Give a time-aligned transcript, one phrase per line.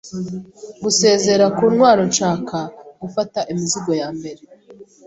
[0.83, 2.57] Gusezera ku ntwaro nshaka
[3.01, 4.41] gufata imizigo ya mbere